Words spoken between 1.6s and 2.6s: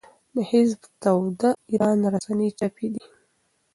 ایران رسنۍ